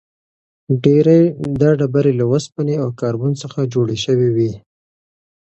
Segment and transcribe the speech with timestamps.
[0.83, 1.21] ډېری
[1.61, 4.51] دا ډبرې له اوسپنې او کاربن څخه جوړې شوې وي.